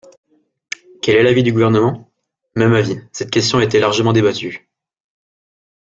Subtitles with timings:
[1.03, 2.09] Quel est l’avis du Gouvernement?
[2.55, 4.67] Même avis, cette question a été largement débattue.